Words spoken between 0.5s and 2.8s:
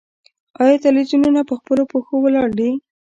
آیا تلویزیونونه په خپلو پښو ولاړ دي؟